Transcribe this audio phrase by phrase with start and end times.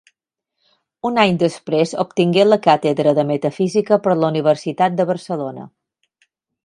[1.09, 5.69] Un any després obtingué la càtedra de Metafísica per la Universitat de Barcelona.